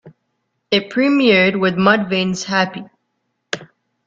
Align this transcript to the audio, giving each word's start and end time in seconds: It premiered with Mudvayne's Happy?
It 0.71 0.89
premiered 0.89 1.59
with 1.59 1.75
Mudvayne's 1.75 2.43
Happy? 2.45 2.85